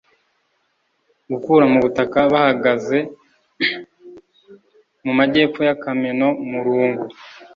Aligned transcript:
gukura 1.31 1.65
mu 1.71 1.77
butaka 1.83 2.19
bahagaze 2.33 2.97
mu 5.03 5.11
majyepfo 5.17 5.59
ya 5.67 5.75
kameno? 5.83 6.27
murungu 6.51 7.05